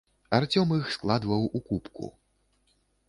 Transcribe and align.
Арцём 0.37 0.71
іх 0.77 0.87
складваў 0.95 1.45
у 1.59 1.61
купку. 1.69 2.13